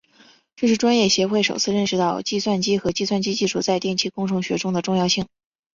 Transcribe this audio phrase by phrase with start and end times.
[0.55, 5.27] 这是专业协会首次认识到计算机和计算机技术在电气工程学中的重要性。